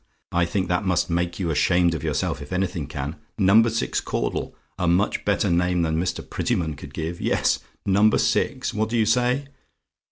I 0.31 0.45
think 0.45 0.67
that 0.67 0.83
must 0.83 1.11
make 1.11 1.37
you 1.37 1.51
ashamed 1.51 1.93
of 1.93 2.03
yourself 2.03 2.41
if 2.41 2.51
anything 2.51 2.87
can. 2.87 3.17
Number 3.37 3.69
Six 3.69 4.01
Caudle 4.01 4.55
a 4.79 4.87
much 4.87 5.23
better 5.25 5.47
name 5.51 5.83
than 5.83 6.01
Mr. 6.01 6.27
Prettyman 6.27 6.75
could 6.75 6.95
give; 6.95 7.21
yes, 7.21 7.59
Number 7.85 8.17
Six. 8.17 8.73
What 8.73 8.89
do 8.89 8.97
you 8.97 9.05
say? 9.05 9.45